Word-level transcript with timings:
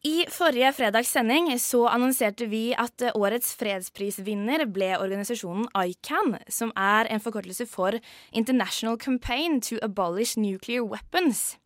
I 0.00 0.24
forrige 0.32 0.70
fredags 0.72 1.10
sending 1.12 1.50
så 1.60 1.82
annonserte 1.92 2.46
vi 2.48 2.70
at 2.72 3.02
årets 3.12 3.50
fredsprisvinner 3.60 4.62
ble 4.72 4.94
organisasjonen 4.96 5.66
ICAN, 5.76 6.38
som 6.48 6.72
er 6.72 7.10
en 7.12 7.20
forkortelse 7.20 7.66
for 7.68 7.98
International 8.32 8.96
Campaign 8.96 9.60
to 9.60 9.76
Abolish 9.84 10.40
Nuclear 10.40 10.88
Weapons. 10.88 11.58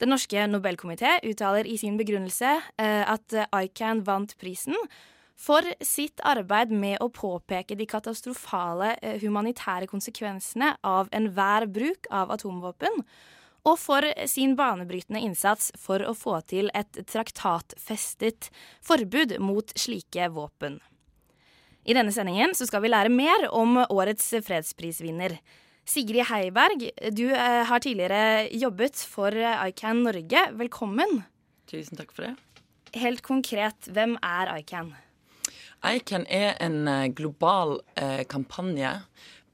Den 0.00 0.14
norske 0.14 0.46
Nobelkomité 0.48 1.18
uttaler 1.28 1.68
i 1.68 1.76
sin 1.76 2.00
begrunnelse 2.00 2.56
eh, 2.80 3.04
at 3.04 3.36
ICAN 3.52 4.00
vant 4.06 4.32
prisen 4.40 4.76
for 5.36 5.60
sitt 5.84 6.24
arbeid 6.24 6.72
med 6.72 7.02
å 7.04 7.12
påpeke 7.12 7.76
de 7.76 7.84
katastrofale 7.84 8.94
eh, 9.02 9.20
humanitære 9.20 9.92
konsekvensene 9.92 10.72
av 10.88 11.12
enhver 11.12 11.68
bruk 11.68 12.08
av 12.08 12.32
atomvåpen 12.32 13.04
og 13.68 13.76
for 13.80 14.06
sin 14.30 14.54
banebrytende 14.56 15.20
innsats 15.26 15.70
for 15.76 16.00
å 16.00 16.14
få 16.16 16.38
til 16.48 16.70
et 16.78 17.00
traktatfestet 17.10 18.48
forbud 18.84 19.36
mot 19.44 19.72
slike 19.76 20.30
våpen. 20.32 20.78
I 21.88 21.96
denne 21.96 22.12
sendingen 22.12 22.54
skal 22.56 22.82
vi 22.84 22.92
lære 22.92 23.12
mer 23.12 23.48
om 23.52 23.80
årets 23.84 24.30
fredsprisvinner. 24.44 25.38
Sigrid 25.88 26.26
Heiberg, 26.28 26.84
du 27.16 27.26
eh, 27.32 27.62
har 27.64 27.80
tidligere 27.80 28.48
jobbet 28.52 29.00
for 29.08 29.32
ICAN 29.32 30.02
Norge. 30.04 30.42
Velkommen. 30.60 31.22
Tusen 31.68 31.96
takk 31.96 32.12
for 32.12 32.28
det. 32.28 32.34
Helt 32.96 33.22
konkret, 33.24 33.88
hvem 33.92 34.16
er 34.24 34.52
ICAN? 34.58 34.92
ICAN 35.84 36.26
er 36.28 36.56
en 36.64 36.88
eh, 36.90 37.08
global 37.14 37.78
eh, 37.96 38.24
kampanje, 38.28 38.98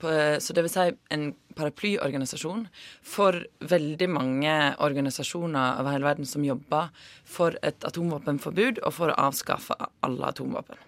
så 0.04 0.54
det 0.56 0.64
vil 0.64 0.72
si 0.72 0.86
en 1.14 1.28
paraplyorganisasjon 1.54 2.66
for 3.06 3.38
veldig 3.70 4.08
mange 4.10 4.54
organisasjoner 4.82 5.80
over 5.80 5.94
hele 5.94 6.08
verden 6.08 6.28
som 6.28 6.44
jobber 6.46 6.90
for 7.24 7.56
et 7.62 7.86
atomvåpenforbud 7.86 8.82
og 8.82 8.96
for 8.96 9.12
å 9.12 9.18
avskaffe 9.28 9.76
alle 10.04 10.30
atomvåpen. 10.32 10.78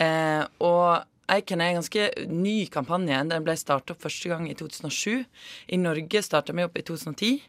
Eh, 0.00 0.42
og 0.64 1.06
Eiken 1.30 1.60
er 1.62 1.70
en 1.70 1.78
ganske 1.78 2.06
ny 2.26 2.54
kampanje. 2.74 3.18
Den 3.30 3.44
ble 3.46 3.54
startet 3.58 3.94
opp 3.94 4.02
første 4.02 4.32
gang 4.32 4.48
i 4.50 4.56
2007. 4.58 5.22
I 5.70 5.78
Norge 5.78 6.22
starta 6.26 6.54
vi 6.56 6.64
opp 6.66 6.78
i 6.80 6.82
2010. 6.86 7.44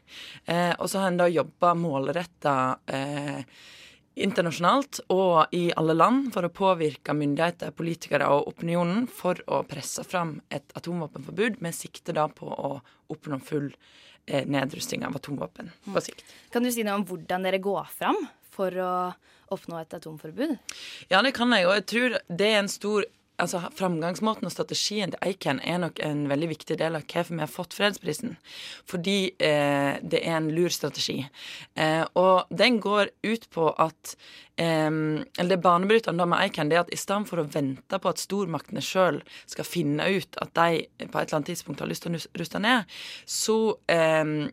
Eh, 0.46 0.74
og 0.76 0.86
så 0.90 1.02
har 1.02 1.10
en 1.10 1.18
da 1.18 1.26
jobba 1.30 1.72
målretta 1.74 2.54
eh, 2.86 3.42
internasjonalt 4.14 5.00
og 5.12 5.54
i 5.56 5.70
alle 5.78 5.94
land 5.96 6.30
for 6.34 6.44
å 6.44 6.52
påvirke 6.52 7.14
myndigheter, 7.16 7.72
politikere 7.76 8.28
og 8.32 8.50
opinionen 8.52 9.06
for 9.08 9.40
å 9.46 9.62
presse 9.68 10.04
fram 10.04 10.36
et 10.52 10.74
atomvåpenforbud 10.78 11.62
med 11.64 11.76
sikte 11.76 12.14
da 12.16 12.28
på 12.28 12.48
å 12.48 12.74
oppnå 13.12 13.40
full 13.44 13.70
eh, 14.26 14.44
nedrusting 14.44 15.06
av 15.08 15.16
atomvåpen 15.16 15.72
på 15.88 16.04
sikt. 16.04 16.24
Kan 16.52 16.66
du 16.66 16.72
si 16.72 16.84
noe 16.84 17.00
om 17.00 17.06
hvordan 17.08 17.48
dere 17.48 17.62
går 17.62 17.88
fram 17.94 18.20
for 18.52 18.76
å 18.76 18.92
oppnå 19.52 19.80
et 19.80 19.96
atomforbud? 19.96 20.56
Ja, 21.08 21.22
det 21.24 21.34
kan 21.36 21.52
jeg, 21.56 21.68
og 21.68 21.76
jeg 21.80 21.88
tror 21.88 22.20
det 22.28 22.48
er 22.52 22.62
en 22.62 22.72
stor 22.72 23.08
altså, 23.42 23.60
Framgangsmåten 23.76 24.48
og 24.48 24.54
strategien 24.54 25.12
til 25.12 25.22
Eiken 25.26 25.60
er 25.66 25.80
nok 25.82 26.00
en 26.04 26.24
veldig 26.30 26.48
viktig 26.52 26.78
del 26.80 26.98
av 26.98 27.06
hvorfor 27.06 27.34
vi 27.34 27.42
har 27.42 27.50
fått 27.50 27.76
fredsprisen. 27.76 28.36
Fordi 28.88 29.16
eh, 29.42 29.98
det 30.02 30.22
er 30.22 30.38
en 30.38 30.50
lur 30.54 30.72
strategi. 30.72 31.18
Eh, 31.74 32.04
og 32.18 32.50
den 32.62 32.80
går 32.82 33.12
ut 33.26 33.48
på 33.52 33.68
at 33.82 34.14
eh, 34.56 34.90
Eller 34.90 35.50
det 35.54 35.62
banebrytende 35.64 36.26
med 36.28 36.44
Eiken 36.46 36.70
det 36.70 36.78
er 36.78 36.86
at 36.86 36.94
i 36.94 37.00
stedet 37.00 37.28
for 37.28 37.42
å 37.42 37.48
vente 37.50 37.98
på 37.98 38.12
at 38.12 38.22
stormaktene 38.22 38.84
sjøl 38.84 39.22
skal 39.46 39.68
finne 39.68 40.08
ut 40.08 40.40
at 40.42 40.54
de 40.56 40.86
på 41.06 41.18
et 41.18 41.26
eller 41.26 41.38
annet 41.40 41.52
tidspunkt 41.52 41.82
har 41.82 41.90
lyst 41.90 42.06
til 42.06 42.16
å 42.16 42.24
ruste 42.38 42.62
ned, 42.62 42.90
så 43.26 43.58
eh, 43.90 44.52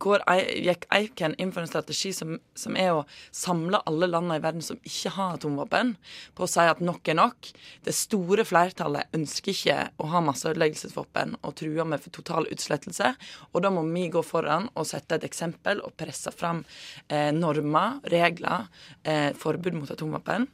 går, 0.00 0.24
gikk 0.64 0.86
Eiken 0.94 1.34
inn 1.38 1.52
for 1.54 1.62
en 1.62 1.70
strategi 1.70 2.12
som, 2.16 2.36
som, 2.58 2.76
er 2.78 2.92
å 2.94 3.04
samle 3.34 3.80
alle 3.88 4.08
landene 4.10 4.38
i 4.40 4.42
verden 4.44 4.64
som 4.64 4.80
ikke 4.82 5.14
har 5.16 5.36
atomvåpen, 5.36 5.94
på 6.34 6.46
å 6.46 6.50
si 6.50 6.64
at 6.66 6.82
nok 6.84 7.10
er 7.10 7.18
nok. 7.18 7.50
Det 7.86 7.94
store 7.96 8.46
flertallet 8.48 9.14
ønsker 9.16 9.54
ikke 9.54 9.78
å 10.02 10.10
ha 10.14 10.24
masseødeleggelsesvåpen 10.28 11.38
og 11.42 11.56
truer 11.60 11.88
med 11.88 12.08
total 12.14 12.48
utslettelse. 12.50 13.14
Og 13.52 13.64
da 13.64 13.72
må 13.74 13.84
vi 13.88 14.08
gå 14.12 14.24
foran 14.26 14.68
og 14.74 14.88
sette 14.90 15.18
et 15.18 15.28
eksempel 15.28 15.82
og 15.84 15.94
presse 16.00 16.32
fram 16.34 16.64
eh, 17.08 17.30
normer, 17.34 18.00
regler, 18.12 18.68
eh, 19.06 19.30
forbud 19.38 19.78
mot 19.78 19.94
atomvåpen. 19.94 20.48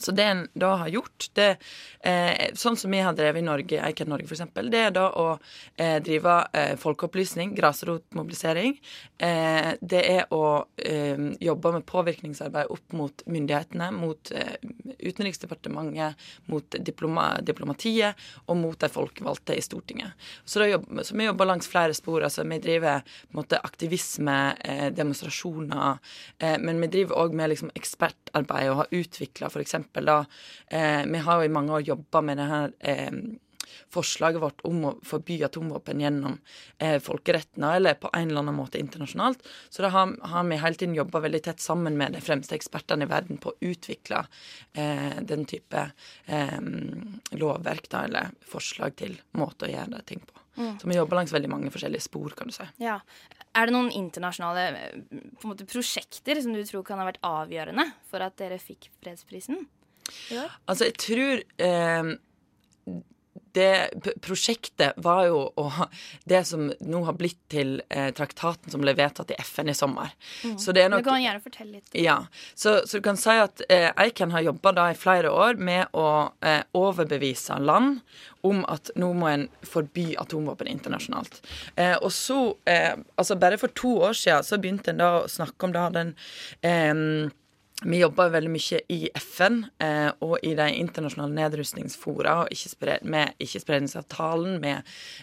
Så 0.00 0.12
det 0.16 0.24
en 0.24 0.46
da 0.54 0.74
har 0.80 0.88
gjort, 0.88 1.28
det, 1.36 1.56
eh, 2.00 2.54
sånn 2.56 2.76
som 2.76 2.90
vi 2.90 3.02
har 3.04 3.12
drevet 3.12 3.42
i 3.42 3.44
Norge, 3.44 3.80
Eiken 3.84 4.08
Norge 4.08 4.24
f.eks., 4.24 4.46
det 4.72 4.80
er 4.86 4.94
da 4.96 5.10
å 5.12 5.26
eh, 5.76 5.98
drive 6.00 6.36
eh, 6.56 6.72
folkeopplysning, 6.80 7.52
grasrotmobilisering. 7.58 8.78
Eh, 9.20 9.72
det 9.80 10.00
er 10.08 10.32
å 10.32 10.44
eh, 10.80 11.20
jobbe 11.44 11.74
med 11.76 11.84
påvirkningsarbeid 11.88 12.72
opp 12.72 12.96
mot 12.96 13.24
myndighetene, 13.26 13.90
mot 13.92 14.32
eh, 14.32 14.56
Utenriksdepartementet, 15.00 16.16
mot 16.52 16.76
diploma, 16.80 17.26
diplomatiet 17.44 18.16
og 18.46 18.58
mot 18.60 18.80
de 18.80 18.88
folkevalgte 18.92 19.56
i 19.56 19.64
Stortinget. 19.64 20.16
Så, 20.44 20.64
jobber, 20.68 21.04
så, 21.04 21.16
vi 21.16 21.28
jobber 21.28 21.48
langs 21.48 21.68
flere 21.68 21.96
spor. 21.96 22.24
altså 22.24 22.44
Vi 22.48 22.60
driver 22.60 23.04
måte 23.36 23.60
aktivisme, 23.60 24.38
demonstrasjoner, 24.96 26.00
men 26.60 26.80
vi 26.84 26.90
driver 26.92 27.22
òg 27.24 27.36
med 27.36 27.52
liksom, 27.52 27.72
ekspertarbeid 27.76 28.70
og 28.72 28.82
har 28.82 28.94
utvikla 29.00 29.48
f.eks 29.48 29.76
da 29.94 30.24
eh, 30.70 31.04
Vi 31.06 31.18
har 31.26 31.40
jo 31.40 31.48
i 31.48 31.52
mange 31.52 31.72
år 31.72 31.86
jobba 31.86 32.20
med 32.22 32.38
det 32.38 32.48
her 32.50 32.74
eh, 32.80 33.16
forslaget 33.90 34.42
vårt 34.42 34.62
om 34.66 34.84
å 34.86 34.92
forby 35.06 35.40
atomvåpen 35.46 36.00
gjennom 36.02 36.36
eh, 36.78 36.98
folkeretten, 37.02 37.64
eller 37.64 37.98
på 38.00 38.10
en 38.14 38.28
eller 38.28 38.44
annen 38.44 38.58
måte 38.58 38.80
internasjonalt. 38.80 39.42
Så 39.68 39.82
da 39.84 39.90
har, 39.94 40.14
har 40.32 40.46
vi 40.48 40.60
hele 40.62 40.80
tiden 40.80 40.96
jobba 40.98 41.22
veldig 41.26 41.42
tett 41.46 41.62
sammen 41.62 41.98
med 41.98 42.14
de 42.16 42.22
fremste 42.24 42.56
ekspertene 42.58 43.06
i 43.06 43.10
verden 43.10 43.40
på 43.42 43.52
å 43.52 43.58
utvikle 43.72 44.24
eh, 44.72 45.18
den 45.26 45.46
type 45.50 45.86
eh, 46.26 46.60
lovverk, 47.40 47.90
da, 47.90 48.04
eller 48.06 48.30
forslag 48.46 48.96
til 49.00 49.18
måte 49.38 49.68
å 49.68 49.72
gjøre 49.72 50.04
ting 50.06 50.22
på. 50.22 50.36
Mm. 50.60 50.78
Så 50.80 50.88
vi 50.90 50.96
jobber 50.98 51.20
langs 51.20 51.32
veldig 51.34 51.50
mange 51.50 51.70
forskjellige 51.72 52.04
spor, 52.04 52.34
kan 52.36 52.50
du 52.50 52.54
si. 52.56 52.66
Ja. 52.82 53.00
Er 53.56 53.66
det 53.66 53.74
noen 53.74 53.90
internasjonale 53.90 54.64
måte, 55.42 55.66
prosjekter 55.66 56.38
som 56.42 56.54
du 56.54 56.62
tror 56.68 56.84
kan 56.86 57.00
ha 57.02 57.08
vært 57.08 57.22
avgjørende 57.26 57.88
for 58.06 58.22
at 58.22 58.36
dere 58.38 58.60
fikk 58.62 58.92
fredsprisen? 59.02 59.64
Altså, 60.66 60.90
jeg 60.90 60.96
tror 61.00 61.44
eh, 61.66 62.14
det 63.52 63.90
prosjektet 64.22 64.92
var 64.96 65.24
jo 65.26 65.40
å, 65.58 65.66
det 66.28 66.42
som 66.48 66.68
nå 66.80 67.02
har 67.06 67.16
blitt 67.18 67.40
til 67.52 67.80
eh, 67.88 68.10
traktaten 68.14 68.72
som 68.72 68.82
ble 68.82 68.94
vedtatt 68.98 69.32
i 69.34 69.38
FN 69.42 69.70
i 69.72 69.76
sommer. 69.76 70.12
Mm. 70.44 70.56
Så 70.60 70.74
det 70.76 70.84
er 70.84 70.92
nok, 70.92 71.04
du 71.04 71.10
kan 71.10 71.22
gjerne 71.22 71.42
fortelle 71.42 71.78
litt. 71.78 71.94
Ja. 71.96 72.18
Så, 72.54 72.80
så 72.86 73.00
du 73.00 73.06
kan 73.06 73.18
si 73.20 73.34
at 73.42 73.62
eh, 73.68 73.90
Eiken 74.00 74.34
har 74.34 74.46
jobba 74.46 74.74
i 74.90 74.98
flere 74.98 75.32
år 75.34 75.58
med 75.58 75.90
å 75.96 76.30
eh, 76.46 76.62
overbevise 76.76 77.58
land 77.62 78.00
om 78.46 78.62
at 78.72 78.92
nå 78.96 79.10
må 79.18 79.28
en 79.28 79.48
forby 79.66 80.14
atomvåpen 80.20 80.70
internasjonalt. 80.70 81.42
Eh, 81.76 81.96
og 81.98 82.12
så, 82.14 82.54
eh, 82.70 82.94
altså 83.20 83.36
bare 83.40 83.58
for 83.60 83.74
to 83.76 83.96
år 84.08 84.16
siden 84.16 84.46
så 84.46 84.60
begynte 84.60 84.94
en 84.94 85.02
da 85.02 85.10
å 85.20 85.28
snakke 85.28 85.68
om 85.68 85.74
da 85.76 85.88
den 85.92 86.14
eh, 86.62 87.30
vi 87.84 88.00
jobber 88.00 88.32
veldig 88.34 88.50
mye 88.52 88.80
i 88.92 88.98
FN 89.16 89.62
eh, 89.80 90.10
og 90.24 90.36
i 90.44 90.52
de 90.58 90.66
internasjonale 90.76 91.32
nedrustningsfora 91.36 92.34
ikke 92.52 92.98
med 93.08 93.40
ikkespredningsavtalen, 93.40 94.58
med 94.60 94.82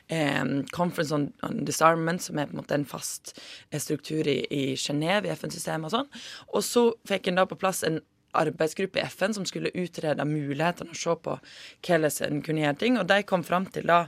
eh, 0.10 0.44
Conference 0.74 1.14
on, 1.14 1.30
on, 1.46 1.64
Disarmament, 1.68 2.24
som 2.24 2.40
er 2.40 2.50
på 2.50 2.58
en 2.58 2.62
måte 2.64 2.78
en 2.78 2.88
fast 2.90 3.36
eh, 3.70 3.80
struktur 3.80 4.28
i, 4.28 4.40
i 4.50 4.64
i 4.74 5.34
FN-systemet 5.36 5.90
og 5.90 5.94
sånn. 5.94 6.14
Og 6.54 6.66
så 6.66 6.88
fikk 7.08 7.28
en 7.30 7.42
da 7.42 7.46
på 7.46 7.60
plass 7.60 7.84
en 7.84 8.02
arbeidsgruppe 8.38 9.00
i 9.00 9.06
FN 9.08 9.34
som 9.34 9.46
skulle 9.46 9.72
utrede 9.74 10.26
mulighetene 10.28 10.94
og 10.94 11.00
se 11.00 11.16
på 11.24 11.38
hvordan 11.88 12.12
en 12.28 12.44
kunne 12.46 12.64
gjøre 12.64 12.80
ting. 12.82 13.00
Og 13.00 13.08
de 13.10 13.22
kom 13.28 13.46
fram 13.48 13.68
til 13.72 13.88
da 13.90 14.06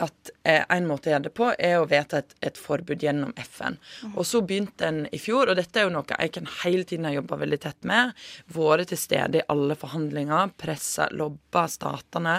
at 0.00 0.32
eh, 0.48 0.64
en 0.72 0.88
måte 0.88 1.10
å 1.10 1.12
gjøre 1.12 1.26
det 1.26 1.34
på, 1.36 1.50
er 1.58 1.78
å 1.78 1.88
vedta 1.88 2.22
et, 2.22 2.34
et, 2.40 2.58
forbud 2.58 3.02
gjennom 3.04 3.34
FN. 3.44 3.76
Mm. 3.76 4.14
Og 4.14 4.26
så 4.28 4.40
begynte 4.46 4.88
en 4.88 5.02
i 5.12 5.20
fjor, 5.20 5.50
og 5.52 5.58
dette 5.58 5.80
er 5.80 5.88
jo 5.88 5.94
noe 5.94 6.06
jeg 6.08 6.32
kan 6.36 6.48
hele 6.62 6.86
tiden 6.88 7.08
har 7.08 7.18
jobba 7.18 7.40
veldig 7.42 7.60
tett 7.60 7.88
med. 7.88 8.14
Vært 8.56 8.92
til 8.92 9.00
stede 9.00 9.42
i 9.42 9.48
alle 9.52 9.76
forhandlinger, 9.78 10.54
pressa, 10.60 11.10
lobba 11.12 11.66
statene. 11.70 12.38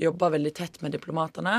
Jobba 0.00 0.32
veldig 0.34 0.52
tett 0.56 0.80
med 0.84 0.96
diplomatene. 0.96 1.58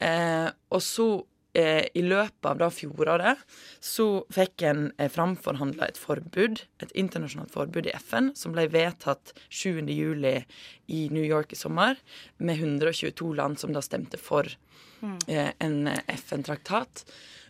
Eh, 0.00 0.48
og 0.72 0.84
så 0.84 1.10
i 1.60 2.02
løpet 2.04 2.46
av 2.50 2.60
da 2.60 2.68
fjoråret 2.72 3.40
så 3.84 4.06
fikk 4.34 4.64
en 4.68 4.82
eh, 4.98 5.10
framforhandla 5.12 5.88
et 5.88 6.00
forbud, 6.00 6.62
et 6.82 6.94
internasjonalt 6.98 7.54
forbud 7.54 7.88
i 7.88 7.94
FN, 7.98 8.32
som 8.38 8.54
ble 8.54 8.68
vedtatt 8.72 9.34
7.7 9.50 10.44
i 10.88 11.02
New 11.14 11.24
York 11.24 11.52
i 11.52 11.60
sommer, 11.60 11.98
med 12.38 12.62
122 12.62 13.32
land 13.38 13.60
som 13.60 13.74
da 13.74 13.82
stemte 13.84 14.20
for 14.20 14.48
mm. 15.00 15.18
eh, 15.26 15.52
en 15.64 15.92
FN-traktat. 16.14 17.04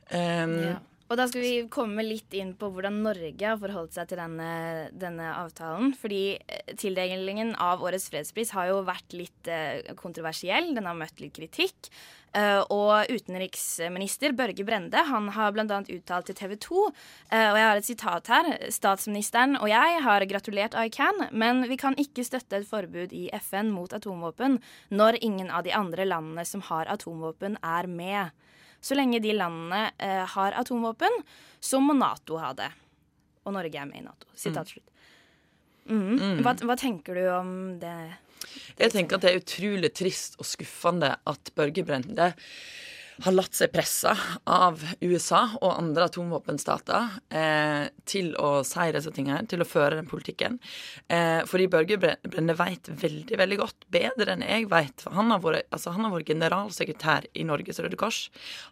Um, 0.08 0.54
ja. 0.64 0.76
Og 1.08 1.16
da 1.16 1.24
skal 1.28 1.40
vi 1.40 1.52
komme 1.72 2.04
litt 2.04 2.34
inn 2.36 2.50
på 2.58 2.68
hvordan 2.72 3.00
Norge 3.04 3.40
har 3.40 3.56
forholdt 3.60 3.96
seg 3.96 4.10
til 4.10 4.20
denne, 4.20 4.50
denne 4.92 5.30
avtalen. 5.38 5.94
Fordi 5.96 6.22
eh, 6.36 6.74
tildelingen 6.76 7.54
av 7.56 7.80
årets 7.84 8.10
fredspris 8.12 8.52
har 8.56 8.68
jo 8.68 8.82
vært 8.84 9.16
litt 9.16 9.48
eh, 9.48 9.94
kontroversiell. 9.96 10.74
Den 10.76 10.88
har 10.88 10.98
møtt 10.98 11.22
litt 11.24 11.36
kritikk. 11.38 11.88
Uh, 12.36 12.60
og 12.68 13.08
utenriksminister 13.08 14.34
Børge 14.36 14.60
Brende 14.68 15.00
han 15.08 15.30
har 15.32 15.54
bl.a. 15.56 15.78
uttalt 15.80 16.26
til 16.28 16.36
TV 16.36 16.50
2, 16.60 16.82
uh, 16.84 16.90
og 17.32 17.56
jeg 17.56 17.64
har 17.64 17.80
et 17.80 17.86
sitat 17.86 18.28
her, 18.28 18.50
statsministeren 18.68 19.56
og 19.56 19.70
jeg 19.72 20.02
har 20.04 20.26
gratulert 20.28 20.76
ICAN, 20.76 21.30
men 21.32 21.64
vi 21.70 21.78
kan 21.80 21.96
ikke 21.96 22.26
støtte 22.28 22.60
et 22.60 22.68
forbud 22.68 23.14
i 23.16 23.30
FN 23.40 23.72
mot 23.72 23.96
atomvåpen 23.96 24.58
når 24.92 25.22
ingen 25.24 25.48
av 25.48 25.64
de 25.64 25.72
andre 25.72 26.04
landene 26.04 26.44
som 26.44 26.66
har 26.68 26.92
atomvåpen, 26.92 27.56
er 27.64 27.88
med. 27.88 28.36
Så 28.80 28.94
lenge 28.94 29.20
de 29.22 29.34
landene 29.34 29.88
eh, 29.98 30.24
har 30.34 30.54
atomvåpen, 30.60 31.22
så 31.60 31.80
må 31.82 31.96
Nato 31.98 32.38
ha 32.38 32.52
det. 32.56 32.68
Og 33.44 33.54
Norge 33.56 33.80
er 33.80 33.88
med 33.88 34.02
i 34.02 34.06
Nato. 34.06 34.28
Sitat 34.34 34.68
mm. 34.68 34.72
slutt. 34.72 34.88
Mm. 35.88 36.00
Mm. 36.20 36.40
Hva, 36.44 36.52
hva, 36.68 36.76
tenker 36.78 37.16
du 37.16 37.24
om 37.32 37.52
det? 37.80 37.96
Jeg 38.78 38.92
tenker 38.92 39.18
at 39.18 39.24
det 39.24 39.32
er 39.32 39.40
utrolig 39.40 39.90
trist 39.96 40.36
og 40.38 40.46
skuffende 40.46 41.14
at 41.26 41.52
Børge 41.56 41.84
Brende 41.86 42.32
har 43.24 43.34
latt 43.34 43.56
seg 43.56 43.72
presse 43.74 44.12
av 44.48 44.82
USA 45.00 45.40
og 45.58 45.72
andre 45.72 46.06
atomvåpenstater 46.08 47.16
eh, 47.34 47.88
til 48.08 48.30
å 48.38 48.62
si 48.66 48.86
disse 48.94 49.12
tingene, 49.14 49.42
til 49.50 49.62
å 49.64 49.68
føre 49.68 49.98
den 49.98 50.08
politikken. 50.10 50.58
Eh, 51.10 51.42
fordi 51.48 51.68
Børge 51.72 51.98
Brende 51.98 52.56
vet 52.58 52.90
veldig 53.02 53.40
veldig 53.40 53.58
godt, 53.60 53.88
bedre 53.94 54.36
enn 54.36 54.46
jeg 54.46 54.68
vet 54.70 55.02
for 55.02 55.18
han 55.18 55.32
har 55.34 55.42
vært, 55.42 55.66
altså 55.74 55.94
han 55.96 56.06
har 56.06 56.14
vært 56.14 56.30
generalsekretær 56.30 57.28
i 57.34 57.46
Norges 57.48 57.82
Røde 57.82 57.98
Kors. 57.98 58.28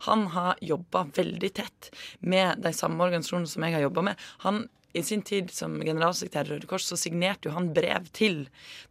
Han 0.06 0.28
har 0.36 0.62
jobba 0.64 1.06
veldig 1.16 1.52
tett 1.56 1.90
med 2.20 2.62
de 2.62 2.74
samme 2.76 3.02
organisasjonene 3.02 3.50
som 3.50 3.66
jeg 3.66 3.78
har 3.78 3.86
jobba 3.88 4.10
med. 4.10 4.26
Han 4.46 4.64
i 4.96 5.02
sin 5.04 5.20
tid 5.26 5.50
som 5.52 5.74
generalsekretær 5.82 6.46
i 6.46 6.54
Røde 6.54 6.70
Kors 6.70 6.86
så 6.88 6.96
signerte 7.00 7.50
jo 7.50 7.56
han 7.56 7.72
brev 7.76 8.06
til 8.16 8.46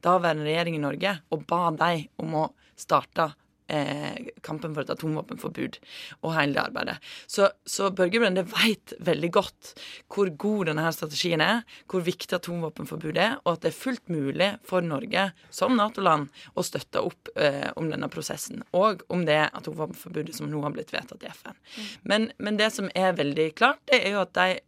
daværende 0.05 0.45
regjering 0.49 0.77
i 0.77 0.83
Norge 0.83 1.17
og 1.33 1.47
ba 1.49 1.71
dem 1.73 2.05
om 2.21 2.39
å 2.43 2.45
starte 2.77 3.31
eh, 3.71 4.31
kampen 4.45 4.75
for 4.75 4.85
et 4.85 4.91
atomvåpenforbud 4.93 5.79
og 6.21 6.35
hele 6.35 6.55
det 6.55 6.63
arbeidet. 6.63 6.97
Så, 7.27 7.49
så 7.65 7.91
Børge 7.95 8.21
Brende 8.21 8.45
veit 8.49 8.93
veldig 9.05 9.31
godt 9.35 9.73
hvor 10.11 10.31
god 10.45 10.71
denne 10.71 10.91
strategien 10.95 11.43
er, 11.43 11.63
hvor 11.91 12.05
viktig 12.05 12.37
atomvåpenforbud 12.37 13.19
er, 13.21 13.39
og 13.43 13.55
at 13.55 13.65
det 13.65 13.71
er 13.71 13.79
fullt 13.79 14.13
mulig 14.13 14.51
for 14.67 14.85
Norge 14.85 15.29
som 15.53 15.75
Nato-land 15.79 16.29
å 16.55 16.65
støtte 16.65 17.03
opp 17.05 17.31
eh, 17.35 17.71
om 17.79 17.89
denne 17.91 18.09
prosessen, 18.11 18.63
og 18.75 19.05
om 19.13 19.25
det 19.27 19.41
atomvåpenforbudet 19.47 20.37
som 20.37 20.49
nå 20.51 20.61
har 20.65 20.75
blitt 20.75 20.93
vedtatt 20.95 21.25
i 21.25 21.33
FN. 21.33 21.57
Mm. 21.57 21.89
Men, 22.11 22.29
men 22.37 22.61
det 22.61 22.71
som 22.75 22.89
er 22.95 23.17
veldig 23.17 23.51
klart, 23.57 23.81
det 23.89 24.01
er 24.03 24.15
jo 24.15 24.23
at 24.25 24.35
de 24.37 24.59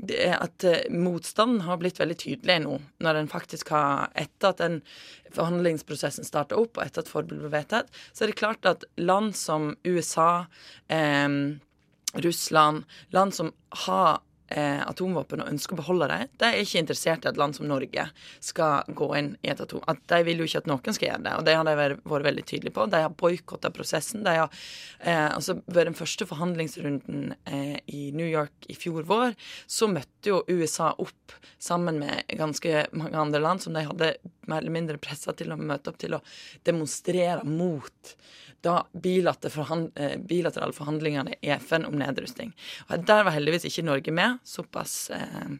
at 0.00 0.64
eh, 0.64 0.88
motstanden 0.90 1.60
har 1.66 1.78
blitt 1.78 2.00
veldig 2.00 2.16
tydelig 2.18 2.58
nå, 2.64 2.78
når 3.04 3.18
den 3.20 3.28
faktisk 3.30 3.70
har 3.74 4.10
Etter 4.18 4.50
at 4.50 4.62
den 4.62 4.80
forhandlingsprosessen 5.32 6.26
starta 6.26 6.58
opp, 6.58 6.78
og 6.78 6.86
etter 6.86 7.04
at 7.04 7.12
forbudet 7.12 7.44
ble 7.44 7.52
vedtatt, 7.52 7.92
så 8.12 8.24
er 8.24 8.32
det 8.32 8.40
klart 8.40 8.66
at 8.68 8.86
land 8.96 9.36
som 9.38 9.74
USA, 9.84 10.46
eh, 10.88 11.28
Russland, 12.24 12.84
land 13.14 13.34
som 13.36 13.52
har 13.86 14.20
eh, 14.52 14.80
atomvåpen 14.84 15.42
og 15.42 15.50
ønsker 15.52 15.76
å 15.76 15.80
beholde 15.80 16.08
dem, 16.10 16.30
de 16.40 16.48
er 16.48 16.60
ikke 16.62 16.82
interessert 16.82 17.26
i 17.26 17.30
at 17.30 17.40
land 17.40 17.56
som 17.56 17.68
Norge 17.68 18.06
skal 18.44 18.88
gå 18.88 19.08
inn 19.18 19.32
i 19.42 19.52
et 19.52 19.62
atom... 19.62 19.82
At 19.90 20.02
de 20.12 20.20
vil 20.26 20.42
jo 20.42 20.48
ikke 20.48 20.62
at 20.62 20.70
noen 20.70 20.96
skal 20.96 21.08
gjøre 21.08 21.24
det, 21.26 21.34
og 21.38 21.46
det 21.48 21.56
har 21.58 21.68
de 21.68 21.76
vært, 21.78 22.04
veldig 22.28 22.44
tydelige 22.48 22.76
på. 22.76 22.86
De 22.92 23.02
har 23.04 23.16
boikotta 23.22 23.72
prosessen. 23.74 24.24
De 24.26 24.36
har 24.36 24.52
eh, 25.00 25.28
altså 25.28 25.58
Ved 25.66 25.88
den 25.88 25.96
første 25.98 26.26
forhandlingsrunden 26.28 27.34
eh, 27.48 27.78
i 27.86 28.04
New 28.16 28.28
York 28.28 28.68
i 28.72 28.76
fjor 28.78 29.06
vår, 29.08 29.36
så 29.66 29.88
møtte 29.90 30.32
jo 30.32 30.42
USA 30.50 30.92
opp 31.02 31.36
sammen 31.62 32.00
med 32.02 32.30
ganske 32.38 32.86
mange 32.92 33.18
andre 33.18 33.42
land 33.42 33.64
som 33.64 33.76
de 33.76 33.86
hadde 33.86 34.14
mer 34.50 34.62
eller 34.62 34.74
mindre 34.74 35.00
pressa 35.02 35.34
til 35.36 35.52
å 35.52 35.58
møte 35.60 35.92
opp 35.92 36.00
til 36.02 36.16
å 36.16 36.22
demonstrere 36.66 37.44
mot 37.46 38.14
da 38.62 38.76
eh, 38.86 40.18
bilaterale 40.22 40.76
forhandlingene 40.76 41.38
i 41.40 41.50
FN 41.58 41.86
om 41.88 41.96
nedrusting. 41.98 42.52
Og 42.88 43.06
Der 43.06 43.24
var 43.26 43.34
heldigvis 43.34 43.66
ikke 43.68 43.86
Norge 43.86 44.14
med. 44.14 44.38
Såpass 44.46 45.10
eh, 45.14 45.56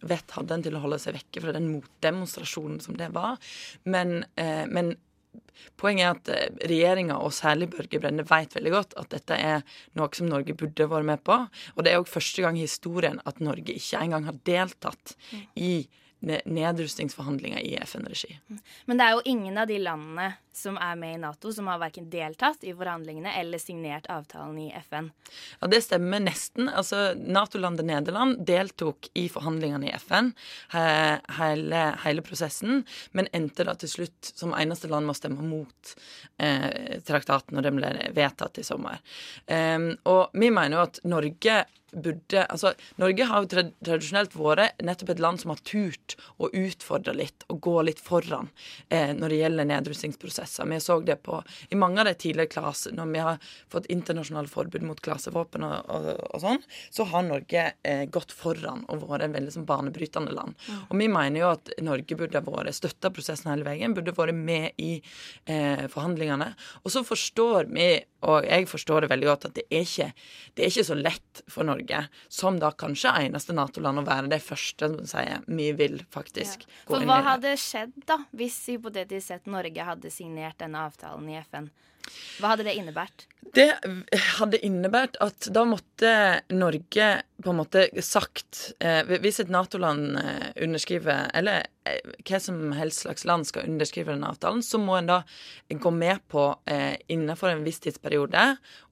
vett 0.00 0.34
hadde 0.34 0.56
en 0.56 0.64
til 0.64 0.76
å 0.76 0.82
holde 0.82 0.98
seg 1.02 1.18
vekke 1.18 1.44
fra 1.44 1.54
den 1.54 1.70
motdemonstrasjonen 1.74 2.80
som 2.82 2.98
det 2.98 3.12
var. 3.14 3.38
Men, 3.84 4.24
eh, 4.40 4.66
men 4.66 4.96
Poenget 5.80 6.02
er 6.02 6.10
at 6.10 6.28
eh, 6.34 6.68
regjeringa, 6.70 7.16
og 7.22 7.34
særlig 7.36 7.70
Børge 7.70 8.00
Brende, 8.02 8.24
vet 8.26 8.54
veldig 8.56 8.72
godt 8.74 8.94
at 9.00 9.10
dette 9.14 9.36
er 9.36 9.64
noe 9.98 10.08
som 10.16 10.28
Norge 10.30 10.56
burde 10.58 10.88
vært 10.90 11.06
med 11.06 11.22
på. 11.26 11.36
Og 11.76 11.84
det 11.84 11.92
er 11.92 12.00
òg 12.00 12.10
første 12.10 12.44
gang 12.44 12.58
i 12.58 12.64
historien 12.64 13.20
at 13.28 13.42
Norge 13.44 13.76
ikke 13.76 14.00
engang 14.00 14.26
har 14.28 14.40
deltatt 14.48 15.14
mm. 15.30 15.44
i 15.60 15.72
nedrustningsforhandlinger 16.20 17.60
i 17.60 17.76
FN-regi. 17.76 18.38
Men 18.84 19.00
det 19.00 19.06
er 19.06 19.16
jo 19.16 19.22
ingen 19.24 19.58
av 19.58 19.68
de 19.70 19.78
landene 19.80 20.32
som 20.52 20.76
er 20.82 20.96
med 20.98 21.14
i 21.14 21.20
Nato, 21.22 21.52
som 21.54 21.68
har 21.70 21.78
verken 21.80 22.08
deltatt 22.10 22.64
i 22.66 22.74
forhandlingene 22.76 23.32
eller 23.40 23.60
signert 23.62 24.08
avtalen 24.10 24.58
i 24.58 24.68
FN. 24.82 25.10
Ja, 25.60 25.66
Det 25.66 25.80
stemmer 25.84 26.20
nesten. 26.20 26.68
Altså, 26.68 27.14
Nato-landet 27.14 27.86
Nederland 27.86 28.44
deltok 28.46 29.08
i 29.14 29.28
forhandlingene 29.32 29.88
i 29.88 29.94
FN 29.96 30.32
hele, 30.74 31.82
hele, 32.04 32.26
prosessen, 32.26 32.84
men 33.12 33.30
endte 33.32 33.64
da 33.64 33.74
til 33.78 33.88
slutt 33.94 34.32
som 34.34 34.54
eneste 34.54 34.90
land 34.90 35.06
med 35.06 35.14
å 35.14 35.20
stemme 35.20 35.46
mot 35.46 35.94
eh, 36.42 37.00
traktaten 37.06 37.56
når 37.56 37.68
den 37.68 37.80
ble 37.80 37.92
vedtatt 38.16 38.60
i 38.60 38.66
sommer. 38.66 39.00
Um, 39.46 39.92
og 40.10 40.34
vi 40.36 40.50
mener 40.52 40.76
jo 40.76 40.84
at 40.84 41.00
Norge 41.08 41.62
burde 41.92 42.44
Altså, 42.50 42.72
Norge 43.00 43.26
har 43.28 43.42
jo 43.42 43.48
tradisjonelt 43.50 44.34
vært 44.38 44.80
nettopp 44.84 45.12
et 45.14 45.22
land 45.22 45.40
som 45.42 45.52
har 45.52 45.60
turt 45.66 46.16
å 46.40 46.50
utfordre 46.56 47.14
litt 47.16 47.44
og 47.50 47.60
gå 47.64 47.74
litt 47.86 48.00
foran 48.02 48.50
eh, 48.88 49.12
når 49.16 49.32
det 49.32 49.40
gjelder 49.40 49.68
nedrustningsprosesser. 49.70 50.68
Vi 50.70 50.80
så 50.82 50.98
det 51.04 51.20
på 51.26 51.40
i 51.70 51.78
mange 51.78 52.02
av 52.02 52.10
de 52.10 52.14
tidligere 52.14 52.52
klasser, 52.52 52.94
når 52.96 53.12
vi 53.12 53.24
har 53.24 53.52
fått 53.72 53.88
internasjonale 53.92 54.50
forbud 54.50 54.84
mot 54.86 55.00
klasevåpen 55.04 55.66
og, 55.66 55.90
og, 55.90 56.10
og 56.30 56.44
sånn, 56.44 56.62
så 56.90 57.06
har 57.12 57.26
Norge 57.26 57.66
eh, 57.86 58.04
gått 58.12 58.34
foran 58.36 58.84
og 58.88 59.04
vært 59.06 59.26
en 59.26 59.36
veldig 59.36 59.56
sånn 59.56 59.68
banebrytende 59.68 60.34
land. 60.36 60.58
Og 60.88 60.96
vi 61.00 61.08
mener 61.10 61.42
jo 61.42 61.52
at 61.54 61.72
Norge 61.84 62.18
burde 62.18 62.40
ha 62.40 62.46
vært 62.46 62.76
støtta 62.76 63.12
prosessen 63.14 63.52
hele 63.52 63.66
veien, 63.66 63.94
burde 63.96 64.14
vært 64.16 64.36
med 64.36 64.78
i 64.80 64.96
eh, 65.46 65.86
forhandlingene. 65.90 66.52
Og 66.84 66.94
så 66.94 67.04
forstår 67.06 67.70
vi, 67.72 67.90
og 68.20 68.44
jeg 68.44 68.68
forstår 68.68 69.04
det 69.04 69.10
veldig 69.12 69.28
godt, 69.30 69.46
at 69.48 69.56
det 69.56 69.64
er 69.72 69.86
ikke, 69.86 70.08
det 70.54 70.64
er 70.64 70.72
ikke 70.72 70.86
så 70.90 70.96
lett 70.98 71.42
for 71.48 71.68
Norge 71.68 72.02
som 72.28 72.58
da 72.60 72.72
kanskje 72.76 73.14
eneste 73.24 73.56
Nato-land, 73.56 74.02
å 74.02 74.06
være 74.06 74.32
det 74.32 74.42
første 74.44 74.90
som 74.92 75.08
sier 75.08 75.46
vi 75.48 75.70
vil 75.76 76.00
faktisk 76.12 76.66
ja. 76.66 76.70
gå 76.90 77.00
inn 77.00 77.04
i 77.04 77.06
det. 77.06 77.06
For 77.06 77.08
hva 77.08 77.18
hadde 77.30 77.56
skjedd 77.64 77.96
da, 78.10 78.20
hvis 78.36 78.60
hypotetisk 78.74 79.26
sett 79.32 79.50
Norge 79.50 79.88
hadde 79.88 80.12
signert 80.12 80.60
denne 80.60 80.84
avtalen 80.90 81.28
i 81.32 81.40
FN? 81.40 81.70
Hva 82.40 82.54
hadde 82.54 82.68
det 82.68 82.76
innebært? 82.80 83.29
Det 83.40 83.66
hadde 84.36 84.60
innebært 84.62 85.16
at 85.24 85.48
da 85.50 85.64
måtte 85.66 86.10
Norge 86.52 87.08
på 87.42 87.50
en 87.50 87.58
måte 87.58 87.86
sagt 88.04 88.74
eh, 88.84 89.00
Hvis 89.08 89.40
et 89.42 89.50
Nato-land 89.50 90.18
eh, 90.20 90.50
underskriver, 90.66 91.30
eller 91.34 91.64
eh, 91.88 92.12
hva 92.28 92.40
som 92.42 92.60
helst 92.76 93.06
slags 93.06 93.24
land 93.26 93.48
skal 93.48 93.66
underskrive 93.66 94.12
den 94.12 94.26
avtalen, 94.28 94.62
så 94.62 94.78
må 94.78 94.98
en 94.98 95.10
da 95.10 95.18
gå 95.72 95.92
med 95.94 96.22
på 96.30 96.46
eh, 96.70 96.94
innenfor 97.10 97.54
en 97.54 97.64
viss 97.66 97.82
tidsperiode 97.82 98.44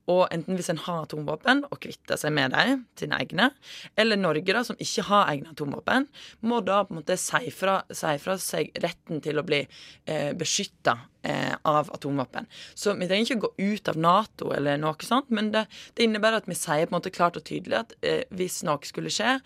og 0.08 0.24
enten 0.34 0.56
hvis 0.58 0.70
en 0.72 0.80
har 0.86 1.04
atomvåpen, 1.04 1.64
og 1.68 1.80
kvitter 1.84 2.18
seg 2.20 2.32
med 2.36 2.54
dem, 2.56 2.84
sine 2.98 3.18
egne, 3.20 3.50
eller 3.98 4.20
Norge, 4.20 4.54
da, 4.54 4.64
som 4.66 4.78
ikke 4.80 5.04
har 5.10 5.32
egne 5.34 5.52
atomvåpen, 5.52 6.08
må 6.48 6.62
da 6.64 6.80
på 6.86 6.94
en 6.94 7.00
måte 7.02 7.18
si 7.20 7.52
fra, 7.54 7.80
seg 7.92 8.72
retten 8.82 9.22
til 9.24 9.40
å 9.40 9.46
bli 9.46 9.60
eh, 9.64 10.32
beskytta 10.38 10.96
eh, 11.22 11.54
av 11.68 11.92
atomvåpen. 11.94 12.48
Så 12.74 12.96
vi 12.98 13.08
trenger 13.08 13.28
ikke 13.28 13.44
gå 13.46 13.52
ut 13.74 13.92
av 13.92 14.00
Nato 14.00 14.52
eller 14.56 14.80
noe 14.80 14.96
sånt, 15.04 15.28
men 15.34 15.52
det, 15.54 15.66
det 15.94 16.08
innebærer 16.08 16.42
at 16.42 16.48
vi 16.50 16.56
sier 16.58 16.88
på 16.88 16.94
en 16.94 16.98
måte 16.98 17.14
klart 17.14 17.38
og 17.40 17.46
tydelig 17.48 17.82
at 17.82 17.94
eh, 18.00 18.24
hvis 18.34 18.62
noe 18.68 18.80
skulle 18.88 19.12
skje, 19.12 19.38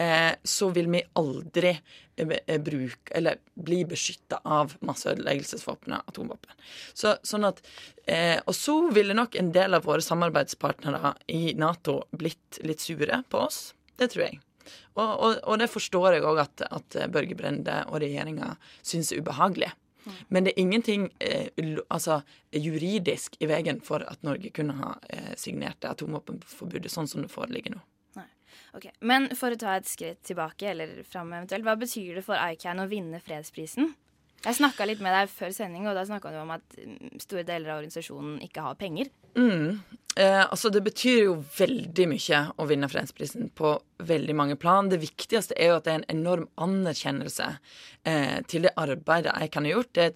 eh, 0.00 0.32
så 0.44 0.70
vil 0.76 0.90
vi 0.92 1.04
aldri 1.20 1.78
eh, 2.20 2.60
bruke 2.60 3.14
eller 3.16 3.40
bli 3.54 3.82
beskytta 3.88 4.40
av 4.44 4.76
masseødeleggelsesvåpenet 4.86 6.08
atomvåpen. 6.10 6.54
Så, 6.94 7.16
sånn 7.26 7.48
at, 7.48 7.62
eh, 8.06 8.38
og 8.44 8.54
så 8.56 8.76
ville 8.94 9.16
nok 9.16 9.36
en 9.40 9.52
del 9.56 9.78
av 9.78 9.88
våre 9.88 10.04
samarbeidspartnere 10.04 11.14
i 11.32 11.54
Nato 11.58 12.02
blitt 12.10 12.60
litt 12.66 12.84
sure 12.84 13.22
på 13.28 13.44
oss. 13.46 13.70
Det 13.96 14.12
tror 14.12 14.28
jeg. 14.28 14.40
Og, 14.94 15.06
og, 15.08 15.36
og 15.48 15.60
det 15.60 15.70
forstår 15.72 16.16
jeg 16.18 16.26
òg 16.28 16.42
at, 16.42 16.66
at 16.68 16.98
Børge 17.12 17.36
Brende 17.38 17.82
og 17.88 18.02
regjeringa 18.02 18.54
syns 18.82 19.12
er 19.12 19.22
ubehagelig. 19.22 19.72
Men 20.28 20.44
det 20.44 20.52
er 20.54 20.62
ingenting 20.62 21.08
eh, 21.18 21.48
altså, 21.88 22.20
juridisk 22.52 23.36
i 23.40 23.48
veien 23.50 23.80
for 23.84 24.04
at 24.08 24.22
Norge 24.26 24.52
kunne 24.54 24.76
ha 24.80 24.94
eh, 25.08 25.32
signert 25.36 25.80
det 25.82 25.92
atomvåpenforbudet 25.92 26.92
sånn 26.92 27.10
som 27.10 27.24
det 27.24 27.32
foreligger 27.32 27.76
nå. 27.76 27.82
Okay. 28.76 28.92
Men 29.00 29.28
for 29.38 29.54
å 29.54 29.58
ta 29.58 29.74
et 29.78 29.88
skritt 29.90 30.20
tilbake, 30.26 30.70
eller 30.72 31.00
fram 31.08 31.32
eventuelt, 31.34 31.66
hva 31.66 31.76
betyr 31.80 32.20
det 32.20 32.24
for 32.26 32.38
ICAN 32.38 32.84
å 32.84 32.88
vinne 32.90 33.20
fredsprisen? 33.24 33.94
Jeg 34.40 34.56
snakka 34.56 34.86
litt 34.88 35.02
med 35.04 35.12
deg 35.12 35.32
før 35.32 35.52
sending, 35.52 35.88
og 35.90 35.96
da 35.98 36.06
snakka 36.08 36.30
du 36.32 36.38
om 36.40 36.52
at 36.54 36.76
mm, 36.78 37.18
store 37.20 37.44
deler 37.48 37.74
av 37.74 37.82
organisasjonen 37.82 38.38
ikke 38.46 38.64
har 38.64 38.78
penger. 38.80 39.10
Mm. 39.36 39.82
Eh, 40.16 40.50
altså 40.50 40.70
Det 40.70 40.80
betyr 40.82 41.20
jo 41.24 41.34
veldig 41.58 42.06
mye 42.10 42.40
å 42.58 42.66
vinne 42.66 42.88
fredsprisen 42.90 43.50
på 43.54 43.76
veldig 44.10 44.34
mange 44.34 44.56
plan. 44.58 44.88
Det 44.90 44.98
viktigste 45.02 45.54
er 45.54 45.70
jo 45.70 45.76
at 45.78 45.86
det 45.86 45.92
er 45.92 46.00
en 46.00 46.16
enorm 46.16 46.48
anerkjennelse 46.58 47.46
eh, 48.08 48.40
til 48.50 48.66
det 48.66 48.72
arbeidet 48.80 49.36
jeg 49.36 49.52
kan 49.54 49.68
ha 49.68 49.74
gjort. 49.76 49.92
Det, 49.94 50.08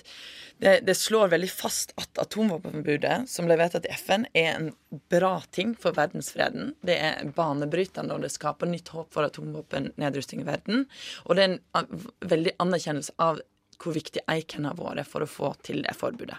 det, 0.65 0.75
det, 0.89 0.97
slår 0.99 1.31
veldig 1.37 1.51
fast 1.53 1.95
at 2.01 2.19
atomvåpenforbudet, 2.25 3.29
som 3.31 3.47
ble 3.47 3.59
vedtatt 3.61 3.87
i 3.87 3.95
FN, 3.95 4.27
er 4.35 4.51
en 4.57 4.71
bra 5.13 5.37
ting 5.55 5.77
for 5.79 5.95
verdensfreden. 5.95 6.75
Det 6.83 6.99
er 6.99 7.33
banebrytende, 7.37 8.17
og 8.17 8.27
det 8.27 8.35
skaper 8.35 8.71
nytt 8.71 8.91
håp 8.95 9.15
for 9.15 9.29
atomvåpennedrusting 9.29 10.43
i 10.43 10.49
verden. 10.49 10.89
Og 11.29 11.39
det 11.39 11.47
er 11.47 11.59
en 11.85 12.07
veldig 12.35 12.59
anerkjennelse 12.65 13.15
av 13.23 13.43
hvor 13.81 13.97
viktig 13.97 14.23
Eiken 14.31 14.69
har 14.69 14.77
vært 14.79 15.09
for 15.11 15.25
å 15.25 15.29
få 15.31 15.53
til 15.67 15.83
det 15.85 15.95
forbudet. 15.99 16.39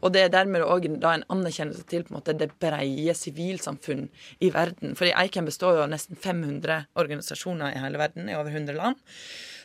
Og 0.00 0.12
det 0.14 0.26
er 0.26 0.32
dermed 0.34 0.64
òg 0.64 0.88
en 0.88 1.26
anerkjennelse 1.32 1.86
til 1.90 2.06
på 2.06 2.12
en 2.12 2.18
måte 2.18 2.36
det 2.38 2.50
breie 2.62 3.14
sivilsamfunn 3.16 4.06
i 4.40 4.50
verden. 4.54 4.96
Fordi 4.98 5.14
ICAN 5.26 5.48
består 5.48 5.78
jo 5.78 5.84
av 5.86 5.92
nesten 5.92 6.18
500 6.20 6.88
organisasjoner 6.98 7.76
i 7.76 7.84
hele 7.84 8.00
verden, 8.00 8.30
i 8.30 8.36
over 8.38 8.52
100 8.52 8.76
land. 8.76 9.00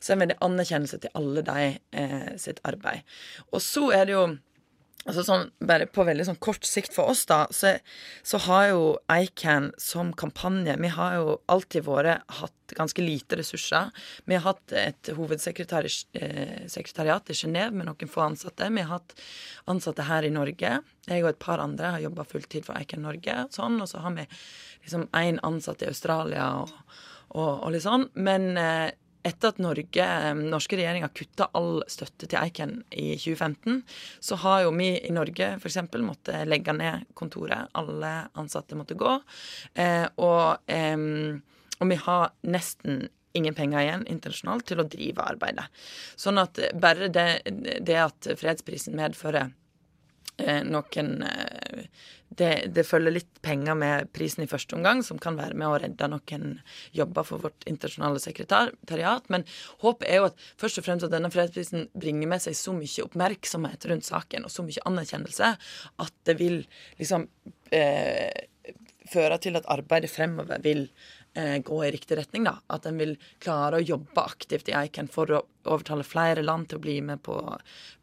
Så 0.01 0.15
er 0.15 0.31
det 0.31 0.39
anerkjennelse 0.41 1.01
til 1.03 1.13
alle 1.17 1.43
de 1.45 1.67
eh, 1.71 2.31
sitt 2.41 2.61
arbeid. 2.67 3.05
Og 3.51 3.61
så 3.61 3.91
er 3.95 4.07
det 4.07 4.17
jo 4.17 4.25
Altså 5.09 5.23
sånn, 5.25 5.47
bare 5.65 5.87
På 5.89 6.03
veldig 6.05 6.27
sånn 6.27 6.39
kort 6.43 6.65
sikt 6.67 6.93
for 6.93 7.09
oss, 7.09 7.23
da, 7.29 7.47
så, 7.55 7.73
så 8.27 8.37
har 8.45 8.67
jo 8.69 8.81
ICAN 9.09 9.71
som 9.81 10.11
kampanje 10.17 10.75
Vi 10.81 10.91
har 10.93 11.15
jo 11.17 11.39
alltid 11.51 11.87
vært 11.87 12.21
hatt 12.41 12.57
ganske 12.77 13.03
lite 13.03 13.35
ressurser. 13.35 13.89
Vi 14.29 14.37
har 14.37 14.45
hatt 14.45 14.71
et 14.77 15.09
hovedsekretariat 15.17 16.13
eh, 16.15 17.33
i 17.33 17.35
Genéve 17.35 17.73
med 17.75 17.89
noen 17.89 18.07
få 18.07 18.21
ansatte. 18.23 18.69
Vi 18.71 18.85
har 18.85 18.93
hatt 18.93 19.11
ansatte 19.73 20.05
her 20.07 20.23
i 20.23 20.31
Norge. 20.31 20.77
Jeg 21.09 21.25
og 21.25 21.29
et 21.33 21.41
par 21.43 21.59
andre 21.59 21.91
har 21.97 22.05
jobba 22.05 22.23
fulltid 22.29 22.63
for 22.69 22.79
ICAN 22.79 23.03
Norge. 23.03 23.35
Sånn, 23.51 23.75
og 23.83 23.89
så 23.91 23.97
har 24.05 24.15
vi 24.15 24.23
liksom 24.85 25.09
én 25.19 25.41
ansatt 25.43 25.83
i 25.83 25.89
Australia 25.91 26.45
og, 26.61 26.71
og, 27.35 27.51
og 27.57 27.69
litt 27.75 27.83
sånn. 27.83 28.07
Men 28.15 28.55
eh, 28.55 28.95
etter 29.23 29.51
at 29.51 29.61
Norge, 29.61 30.05
eh, 30.05 30.33
norske 30.35 30.77
regjeringa 30.79 31.09
kutta 31.13 31.49
all 31.57 31.83
støtte 31.91 32.27
til 32.27 32.39
Eiken 32.39 32.75
i 32.89 33.13
2015, 33.19 33.81
så 34.19 34.39
har 34.43 34.65
jo 34.65 34.73
vi 34.75 34.91
i 34.97 35.13
Norge 35.13 35.53
f.eks. 35.57 35.79
måtte 36.01 36.43
legge 36.47 36.73
ned 36.73 37.07
kontoret. 37.13 37.69
Alle 37.77 38.13
ansatte 38.33 38.77
måtte 38.79 38.97
gå. 38.99 39.15
Eh, 39.75 40.07
og, 40.17 40.57
eh, 40.67 40.97
og, 41.79 41.87
vi 41.89 41.99
har 42.07 42.31
nesten 42.43 43.07
ingen 43.33 43.55
penger 43.55 43.79
igjen 43.79 44.07
internasjonalt 44.11 44.65
til 44.67 44.81
å 44.83 44.89
drive 44.91 45.23
arbeidet. 45.23 45.69
Sånn 46.19 46.41
at 46.41 46.59
bare 46.75 47.07
det, 47.07 47.27
det 47.79 47.95
at 47.95 48.27
fredsprisen 48.35 48.97
medfører 48.99 49.53
noen 50.39 51.21
eh, 51.27 51.85
det, 52.31 52.51
det, 52.71 52.85
følger 52.87 53.11
litt 53.11 53.41
penger 53.43 53.75
med 53.75 54.11
prisen 54.15 54.45
i 54.45 54.49
første 54.49 54.77
omgang, 54.77 55.01
som 55.03 55.19
kan 55.19 55.35
være 55.35 55.57
med 55.59 55.67
å 55.67 55.79
redde 55.83 56.07
noen 56.07 56.53
jobber 56.95 57.27
for 57.27 57.43
vårt 57.43 57.65
internasjonale 57.67 58.21
sekretariat. 58.23 59.27
Men 59.33 59.43
håpet 59.83 60.07
er 60.07 60.21
jo 60.21 60.29
at 60.29 60.45
først 60.61 60.79
og 60.79 60.87
fremst 60.87 61.07
at 61.07 61.11
denne 61.11 61.31
fredsprisen 61.33 61.89
bringer 61.91 62.31
med 62.31 62.43
seg 62.45 62.55
så 62.57 62.75
mye 62.77 63.07
oppmerksomhet 63.07 63.89
rundt 63.91 64.07
saken, 64.07 64.47
og 64.47 64.53
så 64.53 64.63
mye 64.63 64.85
anerkjennelse, 64.87 65.51
at 66.05 66.15
det 66.29 66.37
vil 66.39 66.61
liksom 67.01 67.27
eh, 67.75 68.47
føre 69.11 69.41
til 69.43 69.59
at 69.59 69.67
arbeidet 69.71 70.11
fremover 70.13 70.63
vil 70.63 70.85
eh, 70.87 71.20
gå 71.63 71.77
i 71.85 71.91
riktig 71.91 72.17
retning. 72.17 72.43
da, 72.43 72.57
At 72.67 72.85
en 72.85 72.97
vil 72.99 73.13
klare 73.39 73.79
å 73.79 73.85
jobbe 73.85 74.19
aktivt 74.21 74.67
i 74.69 74.75
ICAN 74.75 75.07
for 75.07 75.31
å 75.31 75.41
overtale 75.63 76.03
flere 76.03 76.43
land 76.43 76.67
til 76.69 76.79
å 76.79 76.83
bli 76.83 76.97
med 77.05 77.21
på, 77.23 77.37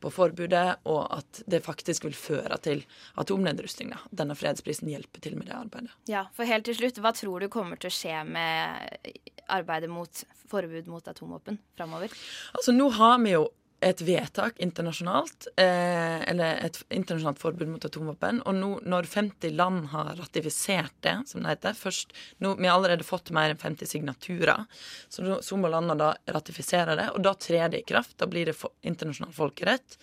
på 0.01 0.11
forbudet, 0.15 0.79
og 0.89 1.03
at 1.19 1.43
det 1.47 1.61
faktisk 1.67 2.07
vil 2.07 2.17
føre 2.17 2.59
til 2.65 2.85
atomnedrustning. 3.21 3.91
da. 3.91 4.01
Denne 4.23 4.37
fredsprisen 4.39 4.89
hjelper 4.89 5.21
til 5.21 5.37
med 5.37 5.51
det 5.51 5.59
arbeidet. 5.59 5.93
Ja, 6.09 6.27
for 6.33 6.49
helt 6.49 6.65
til 6.65 6.79
slutt, 6.79 7.03
Hva 7.05 7.13
tror 7.13 7.41
du 7.41 7.49
kommer 7.53 7.77
til 7.77 7.91
å 7.91 7.95
skje 7.95 8.25
med 8.25 9.13
arbeidet 9.49 9.91
mot 9.91 10.25
forbud 10.49 10.89
mot 10.89 11.05
atomvåpen 11.05 11.59
framover? 11.77 12.13
Altså, 12.57 12.73
nå 12.73 12.89
har 12.97 13.19
vi 13.23 13.37
jo 13.37 13.49
et 13.81 14.01
vedtak 14.03 14.59
internasjonalt, 14.59 15.47
eh, 15.57 16.31
eller 16.31 16.59
et 16.67 16.79
internasjonalt 16.91 17.39
forbud 17.39 17.69
mot 17.71 17.85
atomvåpen. 17.85 18.41
Og 18.43 18.57
nå, 18.57 18.71
når 18.83 19.07
50 19.07 19.55
land 19.55 19.87
har 19.93 20.17
ratifisert 20.19 20.97
det, 21.07 21.15
som 21.31 21.45
det 21.45 21.55
heter 21.55 21.79
først, 21.79 22.13
nå, 22.39 22.57
Vi 22.59 22.67
har 22.67 22.75
allerede 22.75 23.05
fått 23.05 23.31
mer 23.31 23.51
enn 23.51 23.61
50 23.61 23.87
signaturer, 23.87 24.65
så, 25.09 25.39
så 25.43 25.57
må 25.57 25.71
landene 25.71 25.99
da 25.99 26.11
ratifisere 26.35 26.97
det. 26.99 27.11
Og 27.15 27.23
da 27.23 27.35
trer 27.35 27.69
det 27.71 27.85
i 27.85 27.87
kraft. 27.87 28.17
Da 28.19 28.27
blir 28.27 28.47
det 28.47 28.57
for, 28.59 28.75
internasjonal 28.83 29.33
folkerett. 29.33 29.99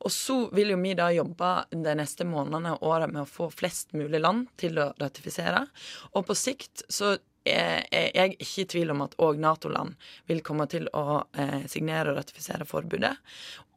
Og 0.00 0.12
så 0.14 0.48
vil 0.56 0.72
jo 0.72 0.80
vi 0.80 0.94
da 0.96 1.10
jobbe 1.12 1.52
de 1.70 1.94
neste 1.98 2.24
månedene 2.24 2.78
og 2.78 2.88
årene 2.88 3.12
med 3.12 3.26
å 3.26 3.28
få 3.28 3.50
flest 3.52 3.92
mulig 3.92 4.22
land 4.22 4.48
til 4.56 4.78
å 4.80 4.92
ratifisere. 4.96 5.66
Og 6.14 6.24
på 6.28 6.38
sikt 6.38 6.86
så 6.88 7.18
er 7.44 8.34
ikke 8.34 8.64
i 8.64 8.68
tvil 8.74 8.92
om 8.92 9.04
at 9.06 9.16
òg 9.22 9.38
Nato-land 9.40 9.94
vil 10.28 10.42
komme 10.44 10.66
til 10.70 10.88
å 10.96 11.22
eh, 11.38 11.64
signere 11.70 12.12
og 12.12 12.20
ratifisere 12.20 12.66
forbudet. 12.68 13.14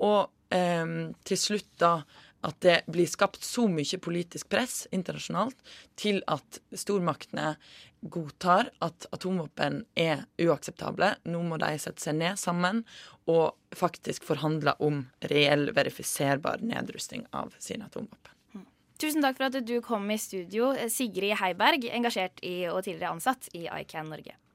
Og 0.03 0.27
eh, 0.53 0.97
til 1.27 1.39
slutt 1.39 1.71
da 1.81 1.93
at 2.41 2.57
det 2.65 2.79
blir 2.89 3.09
skapt 3.09 3.43
så 3.45 3.67
mye 3.69 3.99
politisk 4.01 4.49
press 4.49 4.87
internasjonalt 4.91 5.57
til 5.99 6.21
at 6.31 6.57
stormaktene 6.73 7.53
godtar 8.01 8.71
at 8.81 9.05
atomvåpen 9.13 9.83
er 9.99 10.25
uakseptable. 10.41 11.13
Nå 11.29 11.43
må 11.45 11.61
de 11.61 11.75
sette 11.81 12.01
seg 12.01 12.17
ned 12.17 12.41
sammen 12.41 12.81
og 13.29 13.53
faktisk 13.77 14.25
forhandle 14.25 14.73
om 14.81 15.05
reell, 15.29 15.69
verifiserbar 15.75 16.65
nedrusting 16.65 17.27
av 17.29 17.53
sine 17.61 17.85
atomvåpen. 17.91 18.40
Tusen 19.01 19.23
takk 19.25 19.39
for 19.39 19.49
at 19.49 19.65
du 19.65 19.79
kom 19.81 20.03
i 20.13 20.17
studio, 20.21 20.75
Sigrid 20.93 21.39
Heiberg, 21.39 21.87
engasjert 21.89 22.37
i 22.45 22.67
og 22.69 22.83
tidligere 22.85 23.15
ansatt 23.15 23.49
i 23.57 23.65
ICAN 23.65 24.11
Norge. 24.13 24.35